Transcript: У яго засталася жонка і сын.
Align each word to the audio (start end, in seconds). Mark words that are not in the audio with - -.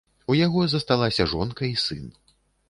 У 0.35 0.37
яго 0.37 0.63
засталася 0.71 1.27
жонка 1.35 1.69
і 1.73 1.77
сын. 1.85 2.03